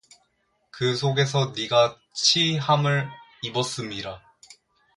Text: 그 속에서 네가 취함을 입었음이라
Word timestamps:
그 0.71 0.95
속에서 0.95 1.53
네가 1.55 1.95
취함을 2.15 3.07
입었음이라 3.43 4.19